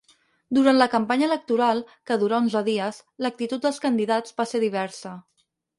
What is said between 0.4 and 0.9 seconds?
Durant la